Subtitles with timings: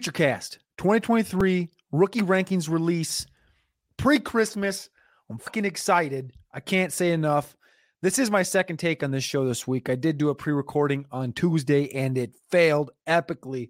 [0.00, 3.26] Futurecast 2023 rookie rankings release
[3.98, 4.88] pre Christmas.
[5.28, 6.32] I'm fucking excited.
[6.54, 7.54] I can't say enough.
[8.00, 9.90] This is my second take on this show this week.
[9.90, 13.68] I did do a pre recording on Tuesday and it failed epically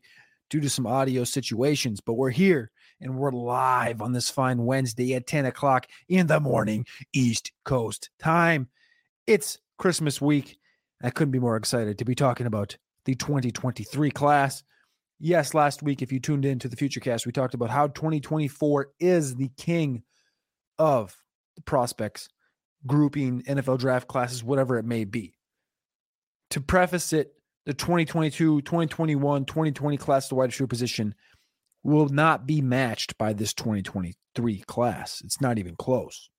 [0.50, 5.16] due to some audio situations, but we're here and we're live on this fine Wednesday
[5.16, 8.68] at 10 o'clock in the morning, East Coast time.
[9.26, 10.60] It's Christmas week.
[11.02, 14.62] I couldn't be more excited to be talking about the 2023 class.
[15.22, 18.88] Yes, last week, if you tuned in to the Futurecast, we talked about how 2024
[18.98, 20.02] is the king
[20.78, 21.14] of
[21.56, 22.30] the prospects,
[22.86, 25.34] grouping, NFL draft classes, whatever it may be.
[26.50, 27.34] To preface it,
[27.66, 31.14] the 2022, 2021, 2020 class, the wide receiver position,
[31.82, 35.20] will not be matched by this 2023 class.
[35.22, 36.30] It's not even close.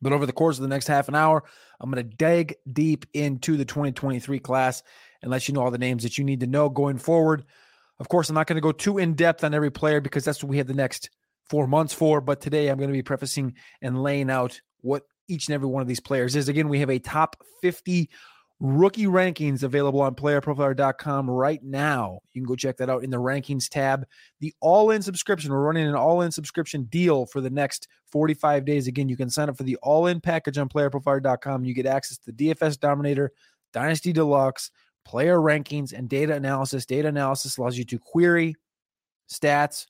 [0.00, 1.42] But over the course of the next half an hour,
[1.80, 4.82] I'm going to dig deep into the 2023 class
[5.24, 7.44] and let you know all the names that you need to know going forward.
[7.98, 10.42] Of course, I'm not going to go too in depth on every player because that's
[10.42, 11.08] what we have the next
[11.48, 12.20] four months for.
[12.20, 15.80] But today I'm going to be prefacing and laying out what each and every one
[15.80, 16.48] of these players is.
[16.48, 18.10] Again, we have a top 50
[18.60, 22.18] rookie rankings available on playerprofiler.com right now.
[22.34, 24.04] You can go check that out in the rankings tab.
[24.40, 28.66] The all in subscription, we're running an all in subscription deal for the next 45
[28.66, 28.88] days.
[28.88, 31.64] Again, you can sign up for the all in package on playerprofiler.com.
[31.64, 33.32] You get access to the DFS Dominator,
[33.72, 34.70] Dynasty Deluxe,
[35.04, 36.86] player rankings, and data analysis.
[36.86, 38.56] Data analysis allows you to query
[39.30, 39.86] stats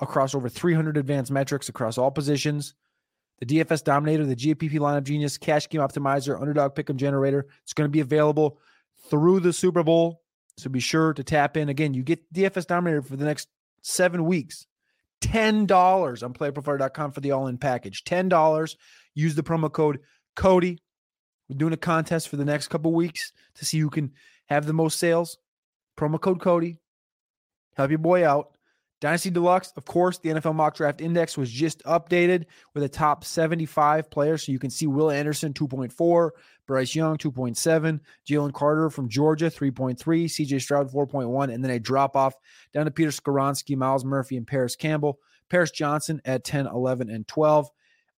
[0.00, 2.74] across over 300 advanced metrics across all positions
[3.38, 7.46] the DFS Dominator, the GPP Lineup Genius, Cash Game Optimizer, Underdog Pick'em Generator.
[7.62, 8.58] It's going to be available
[9.10, 10.22] through the Super Bowl,
[10.56, 11.68] so be sure to tap in.
[11.68, 13.48] Again, you get DFS Dominator for the next
[13.82, 14.66] seven weeks.
[15.22, 18.04] $10 on playerprofiler.com for the all-in package.
[18.04, 18.76] $10.
[19.14, 20.00] Use the promo code
[20.34, 20.78] Cody.
[21.48, 24.12] We're doing a contest for the next couple weeks to see who can
[24.46, 25.38] have the most sales.
[25.96, 26.78] Promo code Cody.
[27.76, 28.56] Help your boy out.
[29.00, 33.24] Dynasty Deluxe, of course, the NFL Mock Draft Index was just updated with the top
[33.24, 34.46] 75 players.
[34.46, 36.30] So you can see Will Anderson 2.4,
[36.66, 42.16] Bryce Young 2.7, Jalen Carter from Georgia 3.3, CJ Stroud 4.1, and then a drop
[42.16, 42.34] off
[42.72, 45.18] down to Peter Skoronski, Myles Murphy, and Paris Campbell.
[45.50, 47.70] Paris Johnson at 10, 11, and 12.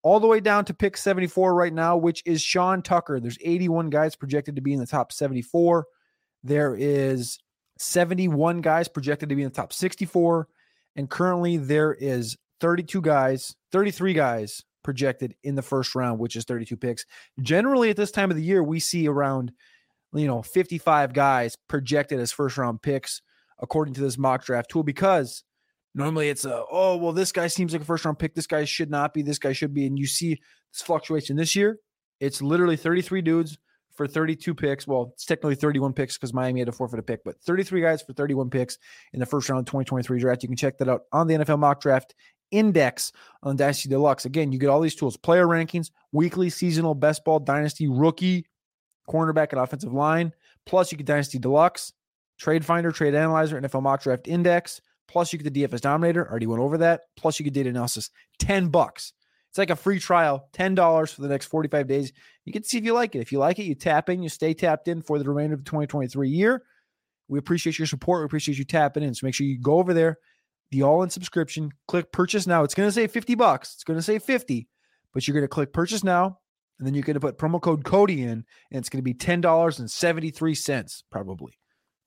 [0.03, 3.19] All the way down to pick 74 right now, which is Sean Tucker.
[3.19, 5.85] There's 81 guys projected to be in the top 74.
[6.43, 7.39] There is
[7.79, 10.47] 71 guys projected to be in the top 64.
[10.95, 16.45] And currently there is 32 guys, 33 guys projected in the first round, which is
[16.45, 17.05] 32 picks.
[17.41, 19.51] Generally, at this time of the year, we see around,
[20.13, 23.21] you know, 55 guys projected as first round picks
[23.59, 25.43] according to this mock draft tool because
[25.93, 28.33] normally it's a, oh, well, this guy seems like a first round pick.
[28.33, 29.21] This guy should not be.
[29.21, 29.85] This guy should be.
[29.85, 30.39] And you see
[30.71, 31.79] this fluctuation this year.
[32.19, 33.57] It's literally 33 dudes
[33.97, 34.87] for 32 picks.
[34.87, 38.01] Well, it's technically 31 picks because Miami had a forfeit a pick, but 33 guys
[38.01, 38.77] for 31 picks
[39.11, 40.43] in the first round of 2023 draft.
[40.43, 42.13] You can check that out on the NFL mock draft
[42.51, 43.11] index
[43.43, 44.25] on Dynasty Deluxe.
[44.25, 48.45] Again, you get all these tools player rankings, weekly, seasonal, best ball, dynasty, rookie,
[49.09, 50.31] cornerback, and offensive line.
[50.65, 51.93] Plus, you get Dynasty Deluxe,
[52.37, 54.79] Trade Finder, Trade Analyzer, NFL mock draft index.
[55.07, 56.29] Plus, you get the DFS Dominator.
[56.29, 57.01] Already went over that.
[57.15, 58.09] Plus, you get data analysis.
[58.39, 59.13] 10 bucks.
[59.57, 62.13] It's like a free trial, $10 for the next 45 days.
[62.45, 63.21] You can see if you like it.
[63.21, 65.61] If you like it, you tap in, you stay tapped in for the remainder of
[65.61, 66.61] the 2023 year.
[67.27, 68.21] We appreciate your support.
[68.21, 69.15] We appreciate you tapping in.
[69.15, 70.19] So make sure you go over there,
[70.69, 72.63] the all in subscription, click purchase now.
[72.63, 73.73] It's going to say 50 bucks.
[73.73, 74.67] It's going to say 50,
[75.11, 76.37] but you're going to click purchase now.
[76.77, 79.15] And then you're going to put promo code Cody in, and it's going to be
[79.15, 81.57] $10.73 probably,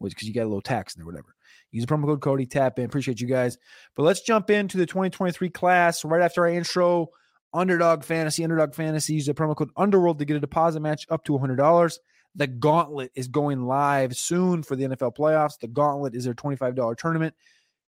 [0.00, 1.34] because you got a little tax in there, whatever.
[1.72, 2.84] Use the promo code Cody, tap in.
[2.84, 3.58] Appreciate you guys.
[3.96, 7.08] But let's jump into the 2023 class right after our intro.
[7.52, 9.14] Underdog Fantasy, Underdog Fantasy.
[9.14, 11.98] Use the promo code Underworld to get a deposit match up to $100.
[12.36, 15.58] The Gauntlet is going live soon for the NFL playoffs.
[15.58, 17.34] The Gauntlet is their $25 tournament.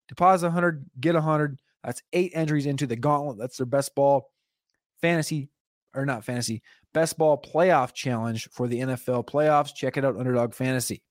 [0.08, 1.60] Deposit 100, get 100.
[1.84, 3.38] That's eight entries into the Gauntlet.
[3.38, 4.32] That's their best ball
[5.02, 5.50] fantasy
[5.96, 6.62] or not fantasy,
[6.94, 9.76] best ball playoff challenge for the NFL playoffs.
[9.76, 11.04] Check it out, Underdog Fantasy.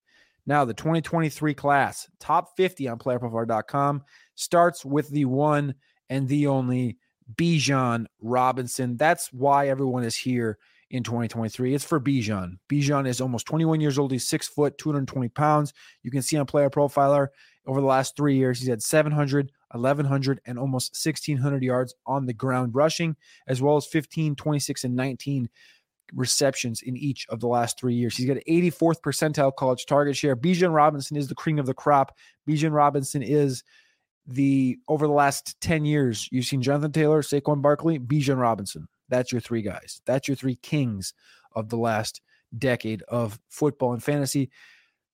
[0.47, 4.03] Now, the 2023 class, top 50 on playerprofiler.com,
[4.35, 5.75] starts with the one
[6.09, 6.99] and the only
[7.35, 8.97] Bijan Robinson.
[8.97, 10.59] That's why everyone is here
[10.91, 11.75] in 2023.
[11.75, 12.59] It's for Bijan.
[12.69, 14.13] Bijan is almost 21 years old.
[14.13, 15.73] He's six foot, 220 pounds.
[16.03, 17.29] You can see on Player Profiler
[17.67, 22.33] over the last three years, he's had 700, 1100, and almost 1600 yards on the
[22.33, 23.17] ground rushing,
[23.47, 25.49] as well as 15, 26, and 19
[26.13, 28.17] receptions in each of the last three years.
[28.17, 30.35] He's got 84th percentile college target share.
[30.35, 32.17] Bijan Robinson is the cream of the crop.
[32.49, 33.63] Bijan Robinson is
[34.27, 38.89] the over the last 10 years, you've seen Jonathan Taylor, Saquon Barkley, Bijan Robinson.
[39.09, 40.01] That's your three guys.
[40.07, 41.15] That's your three kings
[41.55, 42.21] of the last
[42.57, 44.51] decade of football and fantasy.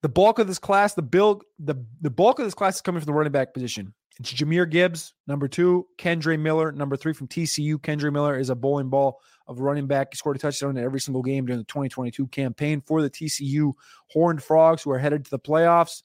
[0.03, 3.01] The bulk of this class, the build, the, the bulk of this class is coming
[3.01, 3.95] from the running back position.
[4.19, 7.77] It's Jahmyr Gibbs, number two, Kendre Miller, number three from TCU.
[7.77, 10.09] Kendre Miller is a bowling ball of running back.
[10.13, 13.73] He scored a touchdown in every single game during the 2022 campaign for the TCU
[14.11, 16.03] Horned Frogs, who are headed to the playoffs.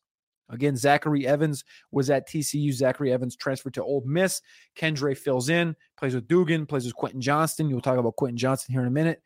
[0.52, 2.72] Again, Zachary Evans was at TCU.
[2.72, 4.42] Zachary Evans transferred to Ole Miss.
[4.76, 7.70] Kendre fills in, plays with Duggan, plays with Quentin Johnston.
[7.70, 9.22] You'll talk about Quentin Johnston here in a minute.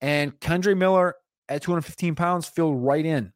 [0.00, 1.14] And Kendre Miller
[1.48, 3.32] at 215 pounds filled right in.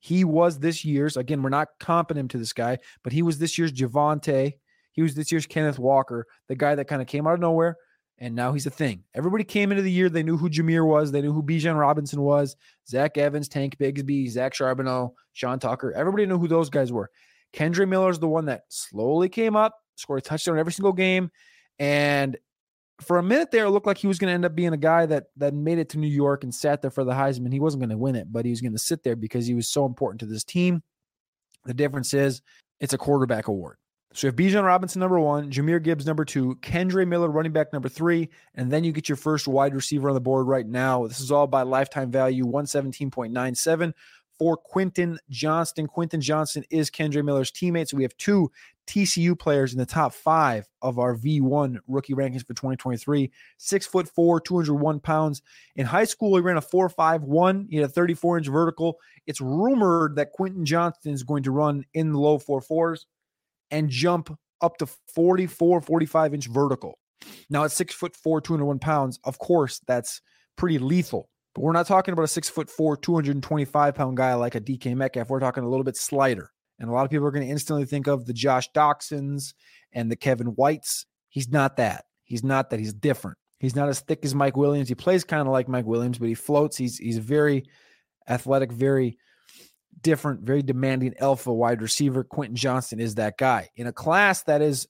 [0.00, 3.38] He was this year's, again, we're not comping him to this guy, but he was
[3.38, 4.54] this year's Javonte.
[4.92, 7.76] He was this year's Kenneth Walker, the guy that kind of came out of nowhere,
[8.18, 9.04] and now he's a thing.
[9.14, 12.20] Everybody came into the year, they knew who Jahmyr was, they knew who Bijan Robinson
[12.20, 12.56] was,
[12.88, 15.92] Zach Evans, Tank Bigsby, Zach Charbonnet, Sean Tucker.
[15.92, 17.10] Everybody knew who those guys were.
[17.52, 21.30] Kendre Miller is the one that slowly came up, scored a touchdown every single game,
[21.78, 22.36] and
[23.00, 24.78] for a minute there, it looked like he was going to end up being a
[24.78, 27.52] guy that that made it to New York and sat there for the Heisman.
[27.52, 29.54] He wasn't going to win it, but he was going to sit there because he
[29.54, 30.82] was so important to this team.
[31.64, 32.42] The difference is
[32.80, 33.76] it's a quarterback award.
[34.14, 37.72] So you have Bijan Robinson number one, Jahmyr Gibbs number two, Kendre Miller running back
[37.72, 41.04] number three, and then you get your first wide receiver on the board right now.
[41.08, 43.92] This is all by lifetime value 117.97
[44.38, 45.88] for Quentin Johnston.
[45.88, 47.88] Quentin Johnston is Kendre Miller's teammate.
[47.88, 48.52] So we have two
[48.86, 53.32] TCU players in the top five of our V1 rookie rankings for 2023.
[53.56, 55.42] Six foot four, 201 pounds.
[55.74, 57.66] In high school, he ran a 4.51.
[57.68, 59.00] He had a 34 inch vertical.
[59.26, 63.06] It's rumored that Quentin Johnston is going to run in the low four fours
[63.74, 66.98] and jump up to 44, 45 inch vertical.
[67.50, 70.20] Now, at six foot four, 201 pounds, of course, that's
[70.56, 71.28] pretty lethal.
[71.54, 74.94] But we're not talking about a six foot four, 225 pound guy like a DK
[74.94, 75.28] Metcalf.
[75.28, 76.50] We're talking a little bit slighter.
[76.78, 79.54] And a lot of people are going to instantly think of the Josh Doctsons
[79.92, 81.06] and the Kevin Whites.
[81.28, 82.04] He's not that.
[82.24, 82.80] He's not that.
[82.80, 83.38] He's different.
[83.58, 84.88] He's not as thick as Mike Williams.
[84.88, 86.76] He plays kind of like Mike Williams, but he floats.
[86.76, 87.64] He's he's very
[88.28, 89.18] athletic, very
[90.00, 92.24] different, very demanding alpha wide receiver.
[92.24, 94.88] Quentin Johnston is that guy in a class that is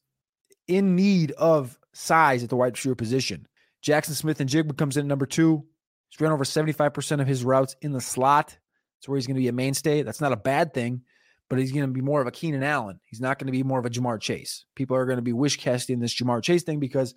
[0.66, 3.46] in need of size at the wide receiver position.
[3.82, 5.64] Jackson Smith-Njigba comes in number two.
[6.08, 8.56] He's run over 75% of his routes in the slot.
[8.98, 10.02] That's where he's going to be a mainstay.
[10.02, 11.02] That's not a bad thing
[11.48, 13.00] but he's going to be more of a Keenan Allen.
[13.04, 14.64] He's not going to be more of a Ja'Marr Chase.
[14.74, 17.14] People are going to be wish casting this Ja'Marr Chase thing because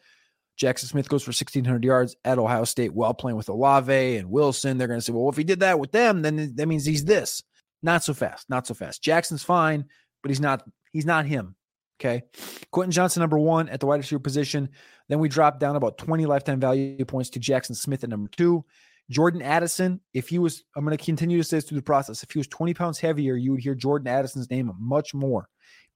[0.58, 4.78] Jackson Smith goes for 1,600 yards at Ohio State while playing with Olave and Wilson.
[4.78, 7.06] They're going to say, well, if he did that with them, then that means he's
[7.06, 7.44] this.
[7.88, 8.50] Not so fast.
[8.50, 9.02] Not so fast.
[9.02, 9.86] Jackson's fine,
[10.22, 10.62] but he's not.
[10.92, 11.56] He's not him.
[12.02, 12.24] Okay.
[12.70, 14.70] Quentin Johnston, number one at the wide receiver position.
[15.08, 18.66] Then we drop down about 20 lifetime value points to Jackson Smith at number two.
[19.10, 22.24] Jordan Addison, if he was, I'm going to continue to say this through the process.
[22.24, 25.48] If he was 20 pounds heavier, you would hear Jordan Addison's name much more.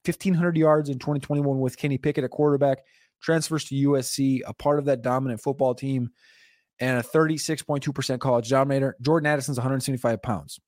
[0.05, 2.77] 1,500 yards in 2021 with Kenny Pickett at quarterback,
[3.21, 6.11] transfers to USC, a part of that dominant football team,
[6.79, 8.95] and a 36.2% college dominator.
[9.01, 10.61] Jordan Addison's 175 pounds.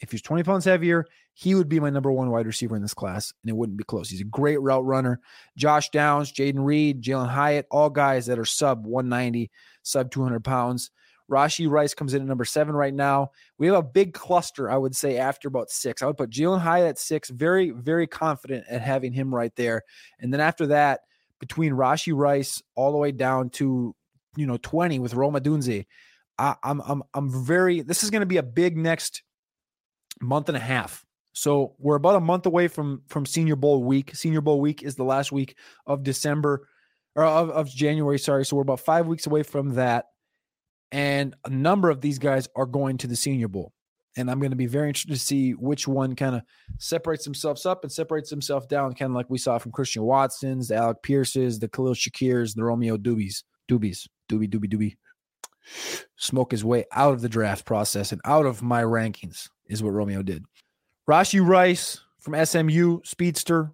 [0.00, 2.94] If he's 20 pounds heavier, he would be my number one wide receiver in this
[2.94, 4.08] class, and it wouldn't be close.
[4.08, 5.20] He's a great route runner.
[5.56, 9.50] Josh Downs, Jayden Reed, Jalen Hyatt, all guys that are sub 190,
[9.82, 10.90] sub 200 pounds.
[11.30, 13.30] Rashee Rice comes in at number seven right now.
[13.58, 16.02] We have a big cluster, I would say, after about six.
[16.02, 17.30] I would put Jalen Hyatt at six.
[17.30, 19.82] Very, very confident at having him right there.
[20.20, 21.00] And then after that,
[21.40, 23.94] between Rashee Rice all the way down to
[24.36, 25.86] you know 20 with Roma Odunze,
[26.38, 27.80] I, I'm I'm I'm very.
[27.80, 29.22] This is going to be a big next
[30.20, 31.04] month and a half.
[31.34, 34.14] So we're about a month away from from Senior Bowl week.
[34.14, 35.56] Senior Bowl week is the last week
[35.86, 36.68] of December
[37.16, 38.18] or of, of January.
[38.18, 40.06] Sorry, so we're about five weeks away from that.
[40.92, 43.72] And a number of these guys are going to the Senior Bowl.
[44.16, 46.42] And I'm going to be very interested to see which one kind of
[46.78, 50.68] separates themselves up and separates himself down, kind of like we saw from Christian Watson's,
[50.68, 54.96] the Alec Pierce's, the Khalil Shakirs, the Romeo Doobies, Doobies, Doobie, Doobie, Doobie.
[56.16, 59.90] Smoke his way out of the draft process and out of my rankings is what
[59.90, 60.44] Romeo did.
[61.08, 63.72] Rashee Rice from SMU, speedster,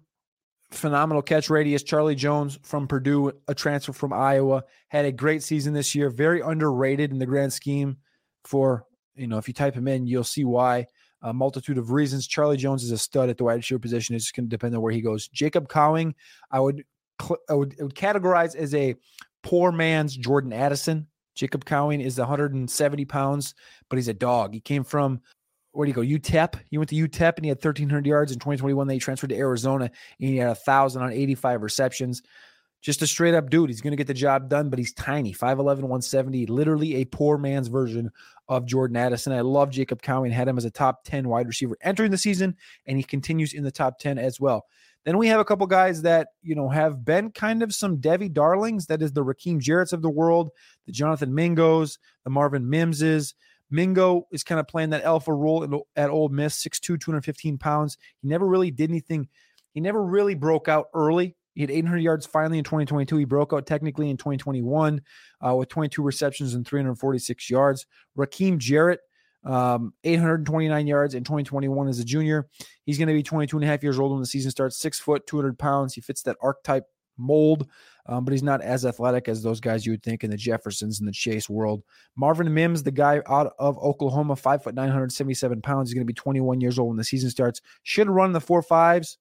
[0.71, 1.83] phenomenal catch radius.
[1.83, 6.09] Charlie Jones from Purdue, a transfer from Iowa, had a great season this year.
[6.09, 7.97] Very underrated in the grand scheme.
[8.43, 10.87] For you know, if you type him in, you'll see why.
[11.23, 12.25] A multitude of reasons.
[12.25, 14.15] Charlie Jones is a stud at the wide receiver position.
[14.15, 15.27] It's just going to depend on where he goes.
[15.27, 16.15] Jacob Cowing,
[16.49, 16.83] I would
[17.47, 18.95] I would, I would categorize as a
[19.43, 21.07] poor man's Jordan Addison.
[21.35, 23.53] Jacob Cowing is 170 pounds,
[23.89, 24.53] but he's a dog.
[24.53, 25.21] He came from
[25.71, 26.19] where do you go?
[26.19, 26.59] UTEP.
[26.69, 28.87] He went to UTEP and he had 1,300 yards in 2021.
[28.87, 32.21] Then he transferred to Arizona and he had a thousand on 85 receptions.
[32.81, 33.69] Just a straight up dude.
[33.69, 37.37] He's going to get the job done, but he's tiny 5'11, 170, literally a poor
[37.37, 38.09] man's version
[38.47, 39.33] of Jordan Addison.
[39.33, 42.57] I love Jacob Cowing, had him as a top 10 wide receiver entering the season,
[42.87, 44.65] and he continues in the top 10 as well.
[45.05, 48.31] Then we have a couple guys that, you know, have been kind of some devy
[48.31, 48.87] darlings.
[48.87, 50.49] That is the Rakim Jarrett's of the world,
[50.85, 53.33] the Jonathan Mingos, the Marvin Mimses.
[53.71, 57.97] Mingo is kind of playing that alpha role at Ole Miss, 6'2, 215 pounds.
[58.21, 59.29] He never really did anything.
[59.73, 61.35] He never really broke out early.
[61.55, 63.17] He had 800 yards finally in 2022.
[63.17, 65.01] He broke out technically in 2021
[65.45, 67.85] uh, with 22 receptions and 346 yards.
[68.17, 68.99] Rakim Jarrett,
[69.43, 72.47] um, 829 yards in 2021 as a junior.
[72.85, 74.77] He's going to be 22 and a half years old when the season starts.
[74.77, 75.93] Six foot, 200 pounds.
[75.93, 76.85] He fits that archetype
[77.21, 77.67] mold,
[78.07, 80.99] um, but he's not as athletic as those guys you would think in the Jeffersons
[80.99, 81.83] and the Chase world.
[82.15, 85.89] Marvin Mims, the guy out of Oklahoma, five foot, 977 pounds.
[85.89, 87.61] He's going to be 21 years old when the season starts.
[87.83, 89.17] Should run the four fives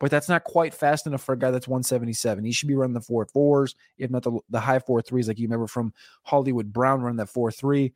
[0.00, 2.44] but that's not quite fast enough for a guy that's 177.
[2.44, 5.38] He should be running the four fours, if not the, the high four threes, like
[5.38, 7.92] you remember from Hollywood Brown running that four three.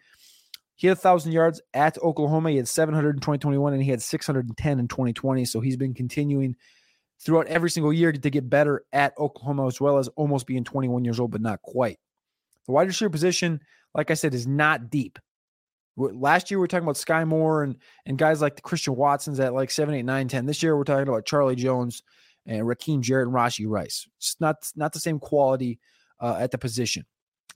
[0.75, 2.51] He had 1,000 yards at Oklahoma.
[2.51, 5.45] He had 700 in 2021, and he had 610 in 2020.
[5.45, 6.57] So he's been continuing
[7.25, 11.05] throughout every single year to get better at Oklahoma, as well as almost being 21
[11.05, 11.99] years old, but not quite.
[12.67, 13.61] The wide receiver position,
[13.95, 15.19] like I said, is not deep.
[15.97, 17.77] Last year we are talking about Skyy Moore and
[18.07, 20.47] and guys like the Christian Watsons at like 7, 8, 9, 10.
[20.47, 22.03] This year we're talking about Charlie Jones
[22.47, 24.09] and Rakim Jarrett and Rashee Rice.
[24.17, 25.79] It's not not the same quality
[26.19, 27.05] uh, at the position.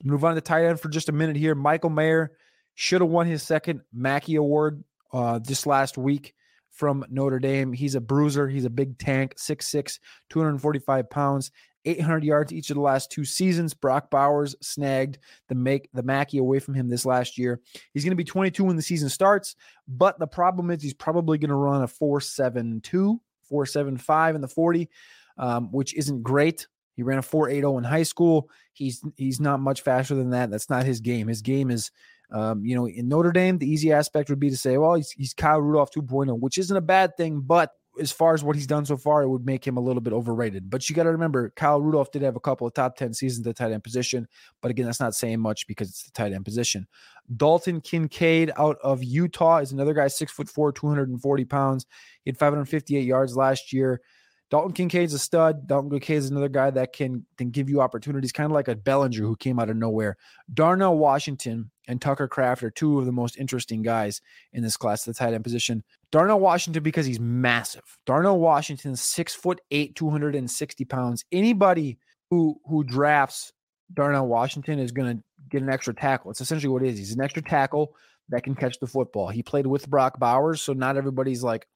[0.03, 1.55] Move on to tight end for just a minute here.
[1.55, 2.31] Michael Mayer
[2.75, 6.35] should have won his second Mackey Award uh, this last week
[6.77, 7.73] from Notre Dame.
[7.73, 8.47] He's a bruiser.
[8.47, 11.51] He's a big tank, 6'6, 245 pounds,
[11.85, 13.73] 800 yards each of the last two seasons.
[13.73, 15.17] Brock Bowers snagged
[15.49, 17.59] the make the Mackey away from him this last year.
[17.93, 19.55] He's going to be 22 when the season starts,
[19.87, 23.19] but the problem is he's probably going to run a 4.72,
[23.51, 24.89] 4.75 in the 40,
[25.37, 26.67] um, which isn't great.
[26.95, 28.49] He ran a 4.80 in high school.
[28.73, 30.49] He's he's not much faster than that.
[30.49, 31.27] That's not his game.
[31.27, 31.91] His game is
[32.31, 35.11] um, you know, in Notre Dame, the easy aspect would be to say, well, he's,
[35.11, 38.67] he's Kyle Rudolph 2.0, which isn't a bad thing, but as far as what he's
[38.67, 40.69] done so far, it would make him a little bit overrated.
[40.69, 43.45] But you got to remember, Kyle Rudolph did have a couple of top 10 seasons
[43.45, 44.27] at the tight end position.
[44.61, 46.87] But again, that's not saying much because it's the tight end position.
[47.35, 51.85] Dalton Kincaid out of Utah is another guy, six foot four, 240 pounds.
[52.23, 54.01] He had 558 yards last year.
[54.49, 55.67] Dalton Kincaid's a stud.
[55.67, 58.75] Dalton Kincaid is another guy that can, can give you opportunities, kind of like a
[58.75, 60.15] Bellinger who came out of nowhere.
[60.53, 64.21] Darnell Washington and Tucker Kraft are two of the most interesting guys
[64.53, 65.83] in this class, the tight end position.
[66.11, 67.97] Darnell Washington, because he's massive.
[68.05, 71.25] Darnell Washington, six foot eight, 260 pounds.
[71.31, 71.97] Anybody
[72.29, 73.51] who who drafts
[73.93, 76.31] Darnell Washington is going to get an extra tackle.
[76.31, 76.97] It's essentially what it is.
[76.97, 77.95] He's an extra tackle
[78.29, 79.29] that can catch the football.
[79.29, 81.67] He played with Brock Bowers, so not everybody's like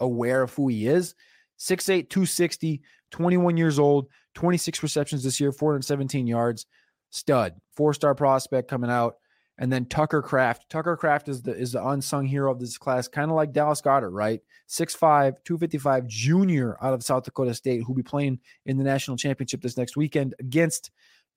[0.00, 1.14] aware of who he is.
[1.58, 6.66] 6'8, 260, 21 years old, 26 receptions this year, 417 yards.
[7.10, 9.16] Stud, four star prospect coming out.
[9.56, 10.68] And then Tucker Kraft.
[10.68, 13.80] Tucker Kraft is the is the unsung hero of this class, kind of like Dallas
[13.80, 14.40] Goedert, right?
[14.68, 19.62] 6'5, 255 junior out of South Dakota State, who'll be playing in the national championship
[19.62, 20.90] this next weekend against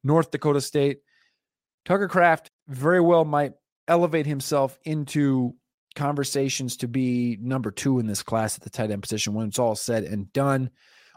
[0.04, 1.02] North Dakota State.
[1.86, 3.54] Tucker Kraft very well might
[3.88, 5.54] elevate himself into
[5.98, 9.60] conversations to be number two in this class at the tight end position when it's
[9.60, 10.70] all said and done.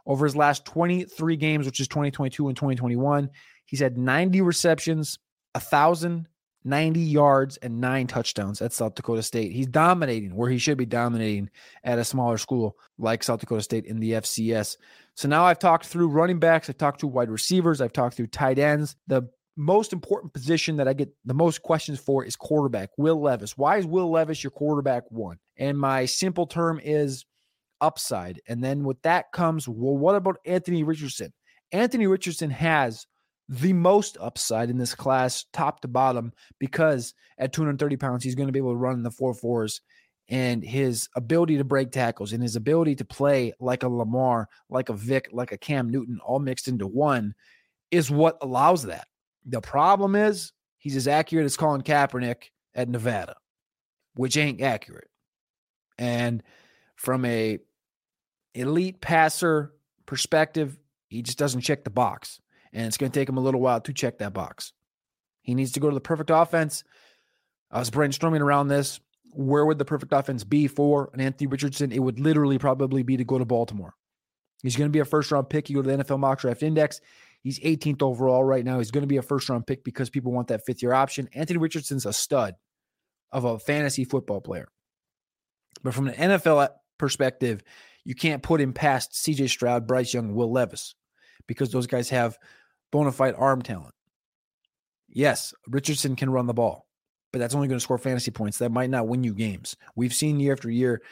[0.07, 3.31] Over his last 23 games, which is 2022 and 2021,
[3.67, 5.19] he's had 90 receptions,
[5.53, 9.53] 1,090 yards, and nine touchdowns at South Dakota State.
[9.53, 11.51] He's dominating where he should be dominating
[11.85, 14.79] at a smaller school like South Dakota State in the FCS.
[15.15, 18.29] So now I've talked through running backs, I've talked to wide receivers, I've talked through
[18.29, 18.97] tight ends.
[19.07, 19.29] The
[19.61, 22.91] most important position that I get the most questions for is quarterback.
[22.97, 23.57] Will Levis.
[23.57, 25.39] Why is Will Levis your quarterback one?
[25.57, 27.27] And my simple term is
[27.81, 28.41] upside.
[28.49, 31.33] And then with that comes, well, what about Anthony Richardson?
[31.73, 33.07] Anthony Richardson has
[33.49, 38.49] the most upside in this class, top to bottom, because at 230 pounds, he's going
[38.49, 39.81] to be able to run in the four fours.
[40.29, 44.89] And his ability to break tackles and his ability to play like a Lamar, like
[44.89, 47.35] a Vic, like a Cam Newton, all mixed into one
[47.91, 49.09] is what allows that.
[49.45, 53.37] The problem is he's as accurate as Colin Kaepernick at Nevada,
[54.15, 55.09] which ain't accurate.
[55.99, 56.43] And
[56.97, 57.59] from a
[58.55, 59.73] elite passer
[60.07, 60.79] perspective,
[61.09, 62.41] he just doesn't check the box.
[62.73, 64.73] And it's going to take him a little while to check that box.
[65.43, 66.85] He needs to go to the perfect offense.
[67.71, 69.01] I was brainstorming around this.
[69.33, 71.93] Where would the perfect offense be for an Anthony Richardson?
[71.93, 73.95] It would literally probably be to go to Baltimore.
[74.63, 75.71] He's going to be a first round pick.
[75.71, 77.01] You go to the NFL mock draft index.
[77.43, 78.79] He's 18th overall right now.
[78.79, 81.29] He's going to be a first round pick because people want that fifth year option.
[81.35, 82.55] Anthony Richardson's a stud
[83.33, 84.69] of a fantasy football player.
[85.83, 86.69] But from an NFL uh,
[86.99, 87.63] perspective,
[88.05, 90.95] you can't put him past CJ Stroud, Bryce Young, Will Levis
[91.47, 92.39] because those guys have
[92.93, 93.95] bona fide arm talent.
[95.09, 96.87] Yes, Richardson can run the ball,
[97.33, 98.59] but that's only going to score fantasy points.
[98.59, 99.77] That might not win you games.
[99.97, 101.03] We've seen year after year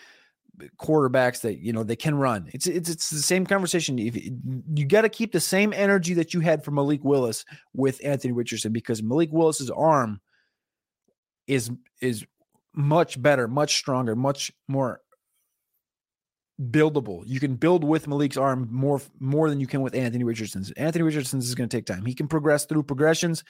[0.79, 2.49] quarterbacks that you know they can run.
[2.53, 3.99] It's it's it's the same conversation.
[3.99, 8.01] If you got to keep the same energy that you had for Malik Willis with
[8.05, 10.21] Anthony Richardson because Malik Willis's arm
[11.47, 12.25] is is
[12.75, 15.01] much better, much stronger, much more
[16.61, 17.23] buildable.
[17.27, 20.71] You can build with Malik's arm more more than you can with Anthony Richardson's.
[20.73, 22.05] Anthony Richardson's is going to take time.
[22.05, 23.45] He can progress through progressions,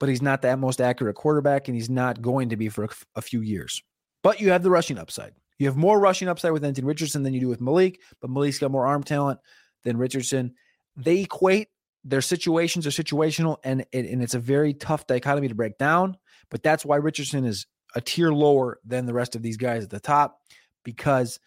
[0.00, 2.88] but he's not that most accurate quarterback, and he's not going to be for a,
[3.16, 3.82] a few years.
[4.22, 5.34] But you have the rushing upside.
[5.58, 8.58] You have more rushing upside with Anthony Richardson than you do with Malik, but Malik's
[8.58, 9.40] got more arm talent
[9.84, 10.48] than Richardson.
[10.48, 11.02] Mm-hmm.
[11.02, 11.68] They equate.
[12.06, 16.18] Their situations are situational, and, and it's a very tough dichotomy to break down.
[16.50, 19.90] But that's why Richardson is a tier lower than the rest of these guys at
[19.90, 20.40] the top
[20.84, 21.40] because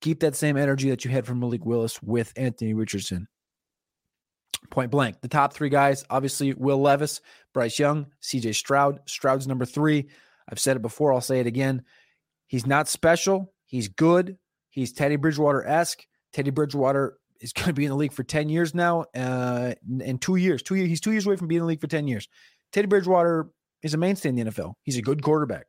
[0.00, 3.28] keep that same energy that you had from Malik Willis with Anthony Richardson.
[4.70, 5.20] Point blank.
[5.20, 7.20] The top three guys, obviously, Will Levis,
[7.54, 9.00] Bryce Young, CJ Stroud.
[9.06, 10.08] Stroud's number three.
[10.48, 11.82] I've said it before, I'll say it again.
[12.48, 13.52] He's not special.
[13.66, 14.36] He's good.
[14.70, 16.04] He's Teddy Bridgewater esque.
[16.32, 19.04] Teddy Bridgewater is going to be in the league for 10 years now.
[19.14, 21.80] Uh, in two years, two years, he's two years away from being in the league
[21.80, 22.28] for 10 years.
[22.72, 23.48] Teddy Bridgewater
[23.82, 24.74] is a mainstay in the NFL.
[24.82, 25.66] He's a good quarterback.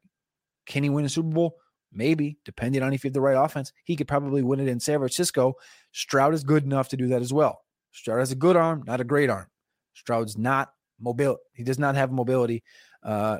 [0.66, 1.56] Can he win a Super Bowl?
[1.92, 3.74] Maybe, depending on if you have the right offense.
[3.84, 5.54] He could probably win it in San Francisco.
[5.92, 7.62] Stroud is good enough to do that as well.
[7.92, 9.48] Stroud has a good arm, not a great arm.
[9.96, 10.70] Stroud's not
[11.00, 11.38] mobile.
[11.54, 12.64] He does not have mobility.
[13.04, 13.40] Uh,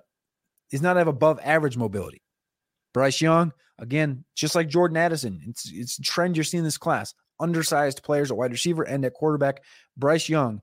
[0.70, 2.24] he's not have above average mobility.
[2.94, 7.14] Bryce Young, again, just like Jordan Addison, it's it's a trend you're seeing this class.
[7.40, 9.64] Undersized players at wide receiver and at quarterback.
[9.96, 10.62] Bryce Young,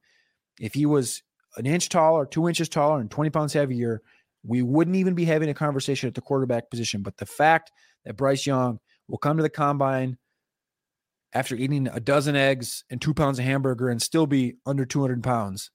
[0.60, 1.22] if he was
[1.56, 4.02] an inch taller, two inches taller, and 20 pounds heavier,
[4.44, 7.02] we wouldn't even be having a conversation at the quarterback position.
[7.02, 7.72] But the fact
[8.04, 10.18] that Bryce Young will come to the combine
[11.32, 15.22] after eating a dozen eggs and two pounds of hamburger and still be under 200
[15.22, 15.70] pounds,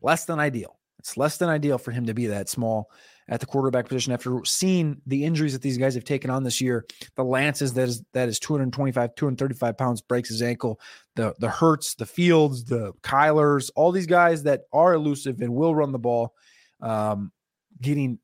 [0.00, 0.78] less than ideal.
[0.98, 2.90] It's less than ideal for him to be that small
[3.28, 6.60] at the quarterback position after seeing the injuries that these guys have taken on this
[6.60, 6.86] year.
[7.16, 10.80] The Lances that is that is 225, 235 pounds breaks his ankle.
[11.16, 15.74] The the Hurts, the Fields, the Kylers, all these guys that are elusive and will
[15.74, 16.34] run the ball,
[16.80, 17.32] um,
[17.80, 18.18] getting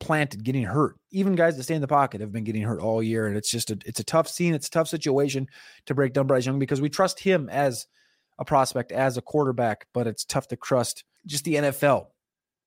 [0.00, 0.96] planted, getting hurt.
[1.10, 3.50] Even guys that stay in the pocket have been getting hurt all year, and it's
[3.50, 4.54] just a it's a tough scene.
[4.54, 5.46] It's a tough situation
[5.86, 7.86] to break down Bryce Young because we trust him as
[8.38, 12.06] a prospect, as a quarterback, but it's tough to trust just the NFL,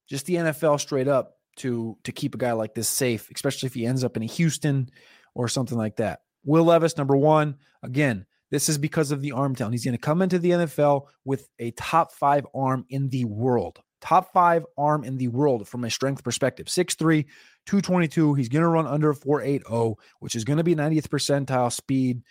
[0.07, 3.73] just the NFL straight up to to keep a guy like this safe, especially if
[3.73, 4.89] he ends up in a Houston
[5.33, 6.19] or something like that.
[6.43, 9.73] Will Levis, number one, again, this is because of the arm talent.
[9.73, 13.79] He's going to come into the NFL with a top five arm in the world.
[14.01, 16.67] Top five arm in the world from a strength perspective.
[16.67, 17.25] 6'3,
[17.65, 18.35] 222.
[18.35, 22.21] He's going to run under 480, which is going to be 90th percentile speed,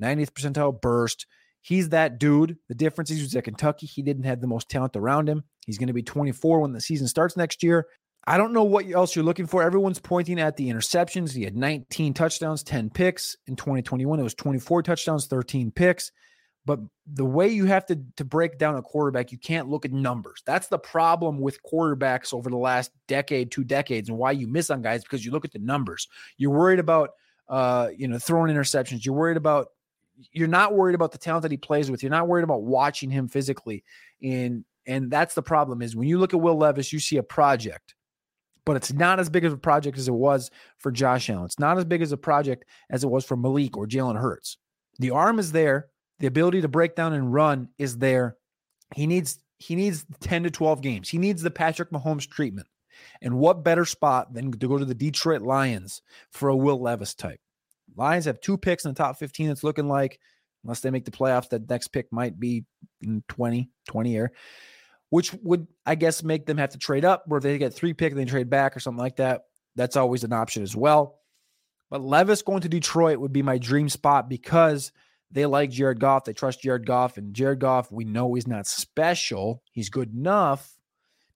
[0.00, 1.26] 90th percentile burst.
[1.60, 2.58] He's that dude.
[2.68, 3.86] The difference is was at Kentucky.
[3.86, 5.44] He didn't have the most talent around him.
[5.66, 7.86] He's going to be 24 when the season starts next year.
[8.26, 9.62] I don't know what else you're looking for.
[9.62, 11.34] Everyone's pointing at the interceptions.
[11.34, 13.36] He had 19 touchdowns, 10 picks.
[13.46, 16.10] In 2021, it was 24 touchdowns, 13 picks.
[16.66, 19.92] But the way you have to, to break down a quarterback, you can't look at
[19.92, 20.42] numbers.
[20.46, 24.70] That's the problem with quarterbacks over the last decade, two decades, and why you miss
[24.70, 26.08] on guys because you look at the numbers.
[26.38, 27.10] You're worried about
[27.48, 29.04] uh, you know, throwing interceptions.
[29.04, 29.68] You're worried about
[30.32, 32.02] you're not worried about the talent that he plays with.
[32.02, 33.84] You're not worried about watching him physically.
[34.22, 37.22] And and that's the problem is when you look at Will Levis, you see a
[37.22, 37.94] project
[38.64, 41.44] but it's not as big of a project as it was for Josh Allen.
[41.44, 44.58] It's not as big as a project as it was for Malik or Jalen Hurts.
[44.98, 48.36] The arm is there, the ability to break down and run is there.
[48.94, 51.08] He needs he needs 10 to 12 games.
[51.08, 52.66] He needs the Patrick Mahomes treatment.
[53.22, 57.14] And what better spot than to go to the Detroit Lions for a Will Levis
[57.14, 57.40] type?
[57.96, 59.50] Lions have two picks in the top 15.
[59.50, 60.18] It's looking like,
[60.64, 62.64] unless they make the playoffs, that next pick might be
[63.00, 64.32] in 20, 20 year
[65.14, 68.10] which would, I guess, make them have to trade up, where they get three pick
[68.10, 69.42] and they trade back or something like that.
[69.76, 71.20] That's always an option as well.
[71.88, 74.90] But Levis going to Detroit would be my dream spot because
[75.30, 76.24] they like Jared Goff.
[76.24, 77.16] They trust Jared Goff.
[77.16, 79.62] And Jared Goff, we know he's not special.
[79.70, 80.68] He's good enough.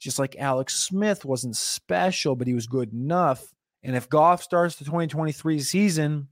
[0.01, 3.47] Just like Alex Smith wasn't special, but he was good enough.
[3.85, 6.27] And if Goff starts the 2023 season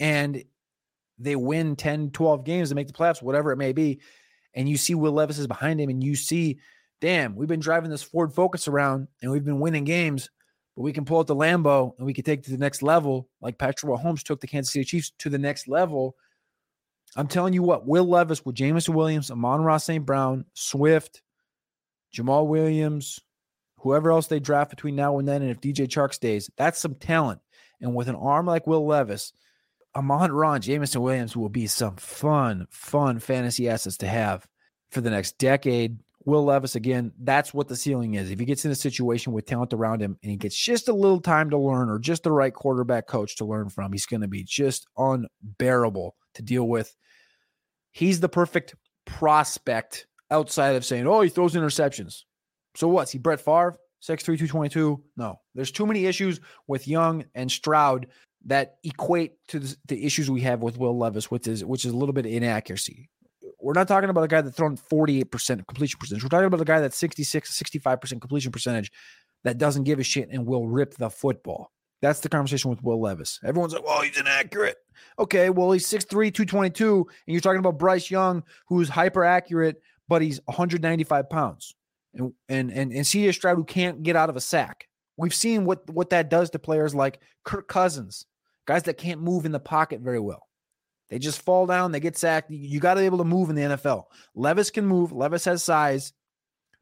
[0.00, 0.42] and
[1.16, 4.00] they win 10, 12 games to make the playoffs, whatever it may be,
[4.56, 6.58] and you see Will Levis is behind him, and you see,
[7.00, 10.30] damn, we've been driving this Ford Focus around and we've been winning games,
[10.74, 13.28] but we can pull out the Lambo and we can take to the next level,
[13.40, 16.16] like Patrick Mahomes took the Kansas City Chiefs to the next level.
[17.16, 20.04] I'm telling you what, Will Levis with Jameson Williams, Amon-Ra St.
[20.04, 21.22] Brown, Swift,
[22.14, 23.20] Jamaal Williams,
[23.78, 26.94] whoever else they draft between now and then, and if DJ Chark stays, that's some
[26.94, 27.40] talent.
[27.80, 29.34] And with an arm like Will Levis,
[29.96, 34.46] Amon Ron, Jameson Williams will be some fun, fun fantasy assets to have
[34.90, 35.98] for the next decade.
[36.26, 38.30] Will Levis, again, that's what the ceiling is.
[38.30, 40.92] If he gets in a situation with talent around him and he gets just a
[40.92, 44.20] little time to learn or just the right quarterback coach to learn from, he's going
[44.20, 46.94] to be just unbearable to deal with.
[47.92, 48.74] He's the perfect
[49.06, 52.24] prospect outside of saying, oh, he throws interceptions.
[52.74, 53.78] So what's he, Brett Favre?
[54.02, 55.02] 6'3, 222?
[55.16, 55.40] No.
[55.54, 58.08] There's too many issues with Young and Stroud
[58.46, 61.92] that equate to the, the issues we have with Will Levis, which is which is
[61.92, 63.10] a little bit of inaccuracy.
[63.60, 66.22] We're not talking about a guy that's thrown 48% completion percentage.
[66.22, 68.92] We're talking about a guy that's 66, 65% completion percentage
[69.44, 71.72] that doesn't give a shit and will rip the football.
[72.02, 73.40] That's the conversation with Will Levis.
[73.42, 74.76] Everyone's like, well, he's inaccurate.
[75.18, 80.22] Okay, well, he's 6'3, 222, and you're talking about Bryce Young, who's hyper accurate, but
[80.22, 81.74] he's 195 pounds.
[82.14, 84.88] And and and, and CJ Stroud, who can't get out of a sack.
[85.16, 88.26] We've seen what what that does to players like Kirk Cousins,
[88.66, 90.46] guys that can't move in the pocket very well.
[91.08, 92.50] They just fall down, they get sacked.
[92.50, 94.04] You got to be able to move in the NFL.
[94.34, 95.12] Levis can move.
[95.12, 96.12] Levis has size.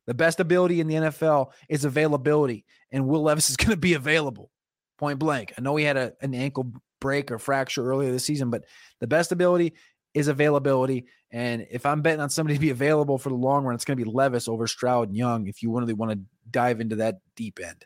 [0.07, 3.95] The best ability in the NFL is availability, and Will Levis is going to be
[3.95, 4.51] available,
[4.99, 5.53] point blank.
[5.57, 8.65] I know he had a, an ankle break or fracture earlier this season, but
[9.01, 9.75] the best ability
[10.15, 11.07] is availability.
[11.31, 13.99] And if I'm betting on somebody to be available for the long run, it's going
[13.99, 16.21] to be Levis over Stroud and Young if you really want to
[16.51, 17.85] dive into that deep end.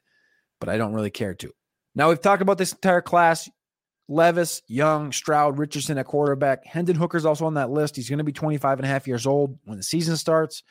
[0.60, 1.52] But I don't really care to.
[1.94, 3.48] Now we've talked about this entire class.
[4.08, 6.64] Levis, Young, Stroud, Richardson at quarterback.
[6.64, 7.94] Hendon Hooker's also on that list.
[7.94, 10.62] He's going to be 25 and a half years old when the season starts.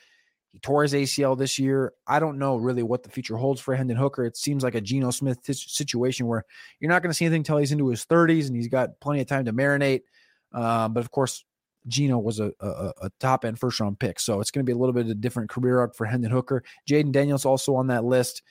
[0.52, 1.94] He tore his ACL this year.
[2.08, 4.26] I don't know really what the future holds for Hendon Hooker.
[4.26, 6.46] It seems like a Geno Smith t- situation where
[6.80, 9.22] you're not going to see anything until he's into his 30s and he's got plenty
[9.22, 10.02] of time to marinate.
[10.54, 11.46] Um, but of course,
[11.88, 14.20] Geno was a, a, a top end first round pick.
[14.20, 16.32] So it's going to be a little bit of a different career arc for Hendon
[16.32, 16.64] Hooker.
[16.90, 18.42] Jaden Daniels also on that list.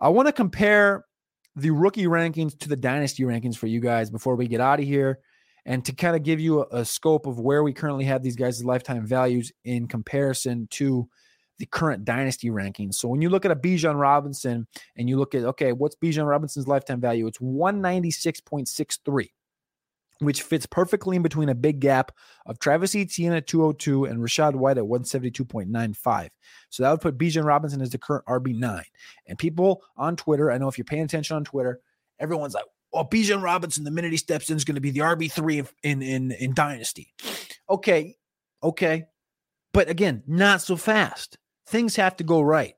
[0.00, 1.04] I want to compare
[1.56, 4.86] the rookie rankings to the dynasty rankings for you guys before we get out of
[4.86, 5.18] here
[5.64, 8.36] and to kind of give you a, a scope of where we currently have these
[8.36, 11.08] guys' lifetime values in comparison to
[11.58, 12.94] the current dynasty rankings.
[12.94, 16.26] So when you look at a Bijan Robinson and you look at, okay, what's Bijan
[16.26, 17.26] Robinson's lifetime value?
[17.26, 19.28] It's 196.63
[20.20, 22.12] which fits perfectly in between a big gap
[22.46, 26.30] of Travis Etienne at 202 and Rachaad White at 172.95.
[26.70, 28.82] So that would put Bijan Robinson as the current RB9.
[29.26, 31.80] And people on Twitter, I know if you're paying attention on Twitter,
[32.18, 35.00] everyone's like, well, Bijan Robinson, the minute he steps in, is going to be the
[35.00, 37.14] RB3 in, in, in Dynasty.
[37.68, 38.16] Okay.
[38.62, 39.04] Okay.
[39.72, 41.38] But again, not so fast.
[41.66, 42.74] Things have to go right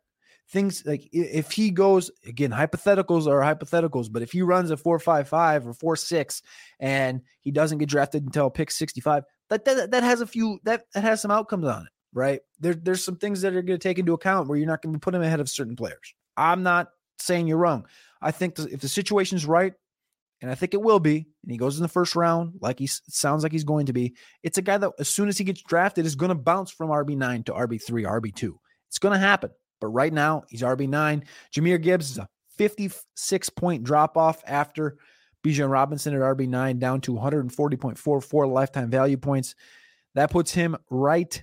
[0.50, 4.98] things like if he goes again, hypotheticals are hypotheticals, but if he runs a four
[4.98, 6.42] five five or four six
[6.78, 10.84] and he doesn't get drafted until pick 65, that that, that has a few that,
[10.94, 12.40] that has some outcomes on it, right?
[12.58, 14.92] There, there's some things that are going to take into account where you're not going
[14.92, 16.14] to put him ahead of certain players.
[16.36, 17.86] I'm not saying you're wrong.
[18.20, 19.72] I think if the situation's right,
[20.42, 22.86] and I think it will be, and he goes in the first round, like he
[22.86, 25.62] sounds like he's going to be, it's a guy that as soon as he gets
[25.62, 28.54] drafted is going to bounce from RB9 to RB3, RB2.
[28.88, 29.50] It's going to happen.
[29.80, 31.24] But right now, he's RB9.
[31.54, 34.98] Jahmyr Gibbs is a 56 point drop off after
[35.42, 39.54] Bijan Robinson at RB9 down to 140.44 lifetime value points.
[40.14, 41.42] That puts him right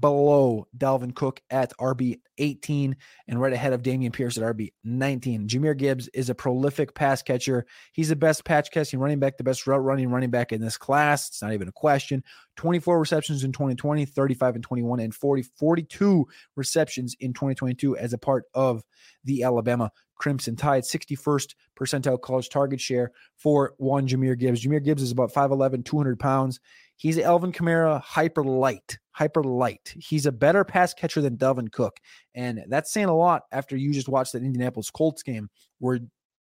[0.00, 2.96] below Dalvin Cook at RB 18
[3.28, 5.48] and right ahead of Dameon Pierce at RB 19.
[5.48, 7.66] Jahmyr Gibbs is a prolific pass catcher.
[7.92, 10.76] He's the best patch catching running back, the best route running running back in this
[10.76, 11.28] class.
[11.28, 12.22] It's not even a question.
[12.56, 18.18] 24 receptions in 2020, 35 and 21, and 40, 42 receptions in 2022 as a
[18.18, 18.82] part of
[19.24, 20.82] the Alabama Crimson Tide.
[20.82, 24.64] 61st percentile college target share for one Jahmyr Gibbs.
[24.64, 26.58] Jahmyr Gibbs is about 5'11, 200 pounds.
[26.96, 29.94] He's Alvin Kamara hyper light, hyper light.
[29.98, 31.98] He's a better pass catcher than Dalvin Cook.
[32.34, 35.48] And that's saying a lot after you just watched that Indianapolis Colts game
[35.78, 36.00] where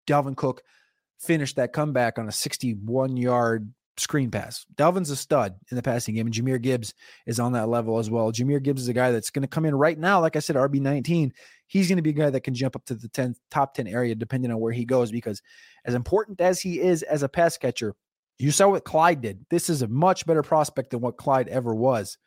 [0.08, 0.64] Dalvin Cook
[1.20, 4.66] finished that comeback on a 61 yard screen pass.
[4.74, 6.96] Dalvin's a stud in the passing game, and Jahmyr Gibbs
[7.28, 8.32] is on that level as well.
[8.32, 10.56] Jahmyr Gibbs is a guy that's going to come in right now, like I said,
[10.56, 11.32] RB 19.
[11.68, 13.86] He's going to be a guy that can jump up to the 10 top 10
[13.86, 15.44] area depending on where he goes because
[15.86, 17.94] as important as he is as a pass catcher,
[18.40, 19.46] you saw what Clyde did.
[19.52, 22.18] This is a much better prospect than what Clyde ever was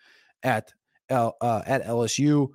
[0.42, 0.72] at
[1.08, 2.48] L, uh, at LSU.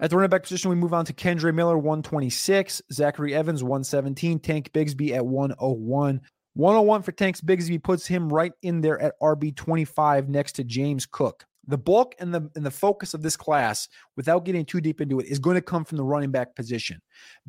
[0.00, 4.38] At the running back position, we move on to Kendre Miller, 126, Zachary Evans, 117,
[4.38, 6.20] Tank Bigsby at 101,
[6.54, 11.06] 101 for Tanks Bigsby puts him right in there at RB 25 next to James
[11.06, 11.44] Cook.
[11.68, 15.20] The bulk and the and the focus of this class, without getting too deep into
[15.20, 17.00] it, is going to come from the running back position.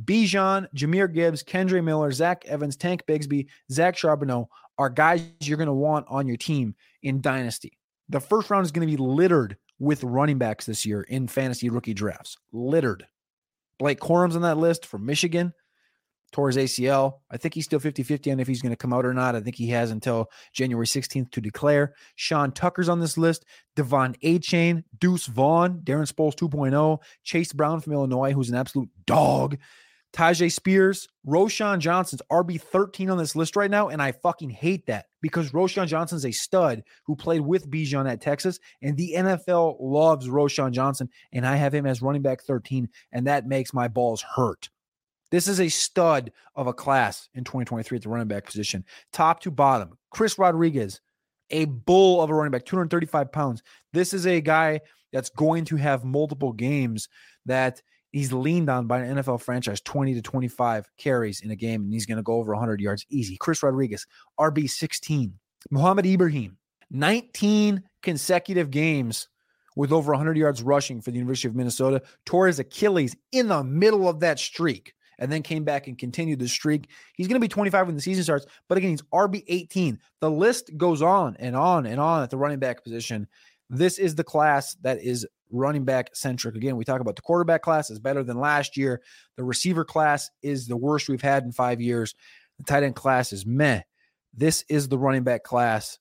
[0.04, 4.46] Bijan, Jahmyr Gibbs, Kendre Miller, Zach Evans, Tank Bigsby, Zach Charbonnet
[4.78, 7.79] are guys you're going to want on your team in Dynasty.
[8.10, 11.70] The first round is going to be littered with running backs this year in fantasy
[11.70, 12.38] rookie drafts.
[12.52, 13.08] Littered.
[13.78, 15.54] Blake Corum's on that list from Michigan
[16.32, 17.20] tore his ACL.
[17.32, 19.36] I think he's still 50 50 on if he's going to come out or not.
[19.36, 21.94] I think he has until January 16th to declare.
[22.16, 23.46] Sean Tucker's on this list.
[23.76, 29.58] De'Von Achane, Deuce Vaughn, Darren Sproles 2.0, Chase Brown from Illinois, who's an absolute dog.
[30.14, 33.90] Tyjae Spears, Roschon Johnson's RB 13 on this list right now.
[33.90, 38.22] And I fucking hate that because Roschon Johnson's a stud who played with Bijan at
[38.22, 38.60] Texas.
[38.82, 41.10] And the NFL loves Roschon Johnson.
[41.32, 42.90] And I have him as running back 13.
[43.12, 44.70] And that makes my balls hurt.
[45.32, 49.42] This is a stud of a class in 2023 at the running back position, top
[49.42, 49.98] to bottom.
[50.10, 51.02] Chris Rodriguez,
[51.52, 53.62] a bull of a running back, 235 pounds.
[53.94, 54.82] This is a guy
[55.14, 57.10] that's going to have multiple games
[57.46, 61.84] that he's leaned on by an NFL franchise 20 to 25 carries in a game,
[61.84, 63.38] and he's going to go over 100 yards easy.
[63.38, 64.06] Chris Rodriguez,
[64.40, 65.34] RB 16.
[65.72, 66.58] Mohamed Ibrahim,
[66.92, 69.28] 19 consecutive games
[69.76, 73.64] with over 100 yards rushing for the University of Minnesota, tore his Achilles in the
[73.64, 76.90] middle of that streak and then came back and continued the streak.
[77.14, 80.00] He's going to be 25 when the season starts, but again, he's RB 18.
[80.22, 83.28] The list goes on and on and on at the running back position.
[83.70, 86.56] This is the class that is running back centric.
[86.56, 89.02] Again, we talk about the quarterback class is better than last year.
[89.38, 92.16] The receiver class is the worst we've had in five years.
[92.58, 93.82] The tight end class is meh.
[94.34, 95.98] This is the running back class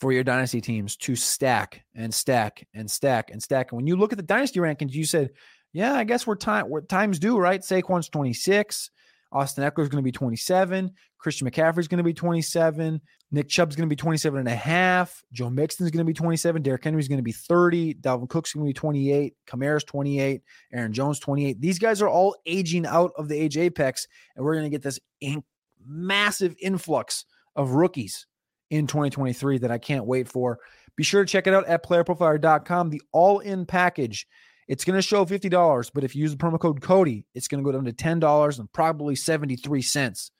[0.00, 3.70] for your dynasty teams to stack and stack and stack and stack.
[3.70, 5.30] And when you look at the dynasty rankings, you said,
[5.72, 7.60] yeah, I guess we're time we're times due, right?
[7.60, 8.90] Saquon's 26.
[9.32, 10.90] Austin Ekeler is going to be 27.
[11.18, 13.00] Christian McCaffrey is going to be 27.
[13.30, 15.22] Nick Chubb's going to be 27 and a half.
[15.32, 16.62] Joe Mixon is going to be 27.
[16.62, 17.94] Derrick Henry is going to be 30.
[17.94, 19.34] Dalvin Cook's going to be 28.
[19.46, 20.42] Kamara's 28.
[20.72, 21.60] Aaron Jones 28.
[21.60, 24.82] These guys are all aging out of the age apex, and we're going to get
[24.82, 25.44] this in-
[25.86, 28.26] massive influx of rookies
[28.70, 30.58] in 2023 that I can't wait for.
[30.96, 32.90] Be sure to check it out at playerprofiler.com.
[32.90, 34.26] The all-in package
[34.70, 37.60] it's going to show $50, but if you use the promo code Cody, it's going
[37.60, 40.30] to go down to $10 and probably 73 cents.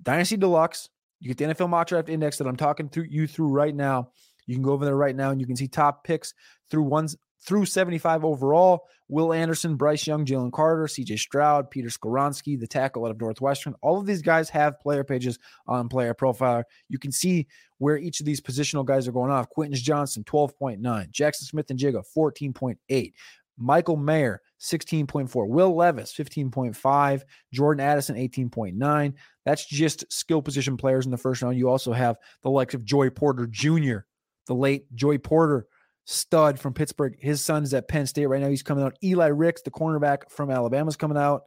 [0.00, 3.48] Dynasty Deluxe, you get the NFL Mock Draft Index that I'm talking through you through
[3.48, 4.12] right now.
[4.46, 6.34] You can go over there right now and you can see top picks
[6.70, 8.86] through ones through 75 overall.
[9.08, 13.74] Will Anderson, Bryce Young, Jalen Carter, CJ Stroud, Peter Skoronski, the tackle out of Northwestern.
[13.80, 16.64] All of these guys have player pages on Player Profiler.
[16.90, 17.46] You can see
[17.78, 19.48] where each of these positional guys are going off.
[19.48, 21.10] Quentin Johnston, 12.9.
[21.10, 23.12] Jackson Smith-Njigba, 14.8.
[23.58, 25.48] Michael Mayer, 16.4.
[25.48, 27.22] Will Levis, 15.5.
[27.52, 29.14] Jordan Addison, 18.9.
[29.44, 31.58] That's just skill position players in the first round.
[31.58, 33.98] You also have the likes of Joy Porter Jr.,
[34.46, 35.66] the late Joy Porter
[36.04, 37.16] stud from Pittsburgh.
[37.18, 38.48] His son is at Penn State right now.
[38.48, 38.96] He's coming out.
[39.04, 41.42] Eli Ricks, the cornerback from Alabama, is coming out.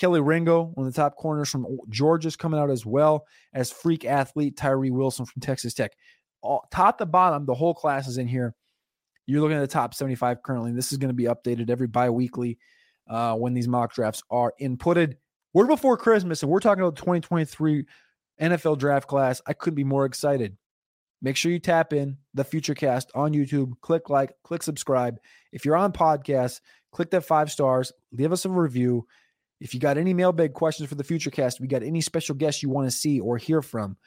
[0.00, 3.70] Kelee Ringo, one of the top corners from Georgia, is coming out as well as
[3.70, 5.92] freak athlete Tyree Wilson from Texas Tech.
[6.40, 8.54] All, top to bottom, the whole class is in here.
[9.28, 10.72] You're looking at the top 75 currently.
[10.72, 12.58] This is going to be updated every bi weekly
[13.06, 15.16] uh, when these mock drafts are inputted.
[15.52, 17.84] We're before Christmas and we're talking about 2023
[18.40, 19.42] NFL draft class.
[19.46, 20.56] I couldn't be more excited.
[21.20, 23.72] Make sure you tap in the Futurecast on YouTube.
[23.82, 25.18] Click like, click subscribe.
[25.52, 27.92] If you're on podcast, click that five stars.
[28.12, 29.06] Leave us a review.
[29.60, 32.70] If you got any mailbag questions for the Futurecast, we got any special guests you
[32.70, 33.98] want to see or hear from,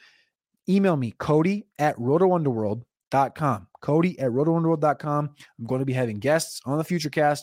[0.67, 2.85] email me, Cody at rotounderworld
[3.35, 3.67] com.
[3.81, 5.29] Cody at rotounderworld.com.
[5.59, 7.41] I'm going to be having guests on the Futurecast.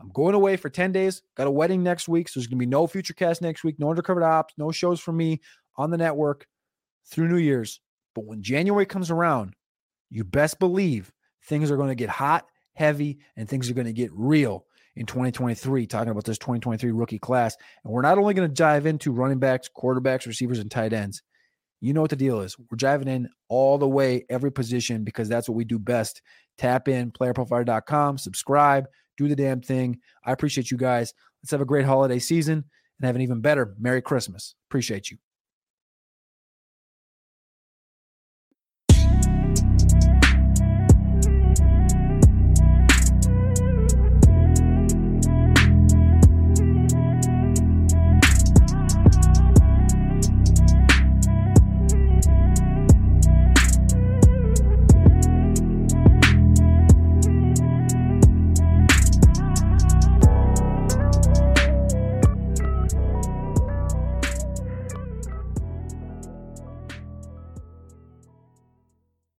[0.00, 1.22] I'm going away for 10 days.
[1.36, 2.28] Got a wedding next week.
[2.28, 5.12] So there's going to be no Futurecast next week, no undercover ops, no shows for
[5.12, 5.40] me
[5.76, 6.46] on the network
[7.06, 7.80] through New Year's.
[8.14, 9.54] But when January comes around,
[10.10, 11.12] you best believe
[11.44, 15.06] things are going to get hot, heavy, and things are going to get real in
[15.06, 17.56] 2023, talking about this 2023 rookie class.
[17.84, 21.22] And we're not only going to dive into running backs, quarterbacks, receivers, and tight ends.
[21.82, 22.56] You know what the deal is.
[22.56, 26.22] We're driving in all the way, every position, because that's what we do best.
[26.56, 28.86] Tap in, playerprofiler.com, subscribe,
[29.18, 29.98] do the damn thing.
[30.24, 31.12] I appreciate you guys.
[31.42, 32.64] Let's have a great holiday season
[33.00, 34.54] and have an even better Merry Christmas.
[34.68, 35.18] Appreciate you.